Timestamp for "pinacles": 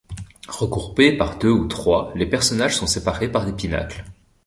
3.53-4.03